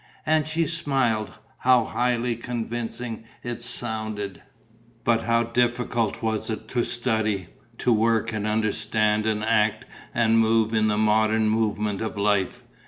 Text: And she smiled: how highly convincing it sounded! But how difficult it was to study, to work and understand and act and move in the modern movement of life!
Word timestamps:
And 0.25 0.47
she 0.47 0.65
smiled: 0.65 1.29
how 1.59 1.85
highly 1.85 2.35
convincing 2.35 3.23
it 3.43 3.61
sounded! 3.61 4.41
But 5.03 5.21
how 5.21 5.43
difficult 5.43 6.15
it 6.15 6.23
was 6.23 6.47
to 6.47 6.83
study, 6.83 7.49
to 7.77 7.93
work 7.93 8.33
and 8.33 8.47
understand 8.47 9.27
and 9.27 9.43
act 9.43 9.85
and 10.11 10.39
move 10.39 10.73
in 10.73 10.87
the 10.87 10.97
modern 10.97 11.47
movement 11.49 12.01
of 12.01 12.17
life! 12.17 12.63